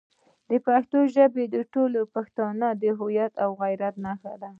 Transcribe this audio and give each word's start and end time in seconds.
پښتو 0.65 0.99
ژبه 1.15 1.43
د 1.55 1.57
ټولو 1.73 1.99
پښتنو 2.15 2.69
د 2.81 2.83
هویت 2.99 3.33
او 3.43 3.49
غیرت 3.61 3.95
نښه 4.05 4.33
ده. 4.41 4.49